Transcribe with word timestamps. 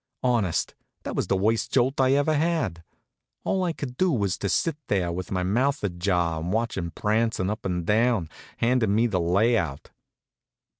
Honest, 0.23 0.73
that 1.03 1.15
was 1.15 1.27
the 1.27 1.37
worst 1.37 1.71
jolt 1.71 2.01
I 2.01 2.13
ever 2.13 2.33
had. 2.33 2.83
All 3.43 3.63
I 3.63 3.71
could 3.71 3.97
do 3.97 4.11
was 4.11 4.35
to 4.39 4.49
sit 4.49 4.75
there 4.87 5.11
with 5.11 5.29
my 5.29 5.43
mouth 5.43 5.83
ajar 5.83 6.39
and 6.39 6.51
watch 6.51 6.75
him 6.75 6.89
prancin' 6.89 7.51
up 7.51 7.65
and 7.67 7.85
down, 7.85 8.27
handin' 8.57 8.95
me 8.95 9.05
the 9.05 9.19
layout. 9.21 9.91